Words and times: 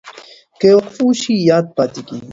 که 0.59 0.67
وقفه 0.77 1.01
وشي 1.07 1.35
یاد 1.49 1.65
پاتې 1.75 2.01
کېږي. 2.07 2.29